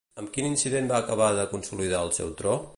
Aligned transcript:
Amb 0.21 0.29
quin 0.37 0.47
incident 0.47 0.89
va 0.93 0.95
acabar 1.03 1.29
de 1.41 1.45
consolidar 1.53 2.03
el 2.07 2.13
seu 2.21 2.37
tro? 2.43 2.61